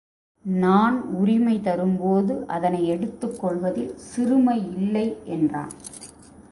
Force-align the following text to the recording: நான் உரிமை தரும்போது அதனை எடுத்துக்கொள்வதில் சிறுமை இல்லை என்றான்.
நான் 0.45 0.95
உரிமை 1.11 1.61
தரும்போது 1.61 2.33
அதனை 2.47 2.81
எடுத்துக்கொள்வதில் 2.89 3.93
சிறுமை 3.95 4.57
இல்லை 4.77 5.17
என்றான். 5.25 5.73